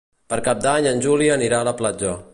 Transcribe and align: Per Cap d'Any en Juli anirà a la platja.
Per 0.33 0.39
Cap 0.47 0.63
d'Any 0.63 0.87
en 0.93 1.05
Juli 1.05 1.31
anirà 1.37 1.61
a 1.63 1.69
la 1.71 1.79
platja. 1.83 2.21